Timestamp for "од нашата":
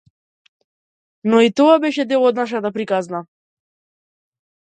2.31-2.73